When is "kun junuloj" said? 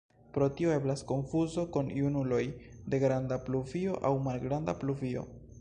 1.75-2.41